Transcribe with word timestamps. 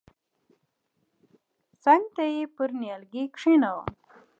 څنگ 1.83 2.03
ته 2.15 2.23
يې 2.33 2.43
پر 2.55 2.69
نيالۍ 2.81 3.23
کښېښوه. 3.35 3.83